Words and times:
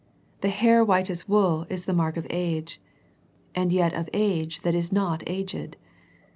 The 0.41 0.49
hair 0.49 0.83
white 0.83 1.11
as 1.11 1.27
wool 1.29 1.67
is 1.69 1.85
the 1.85 1.93
mark 1.93 2.17
of 2.17 2.25
age, 2.31 2.81
and 3.53 3.71
yet 3.71 3.93
of 3.93 4.09
age 4.13 4.63
that 4.63 4.73
is 4.73 4.91
not 4.91 5.21
aged. 5.27 5.75